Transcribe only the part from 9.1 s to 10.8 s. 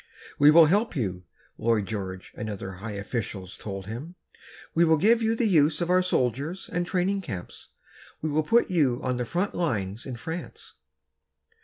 the front lines in France."